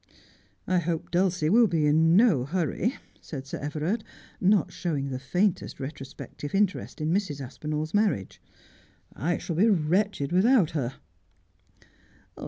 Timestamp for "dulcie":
1.11-1.51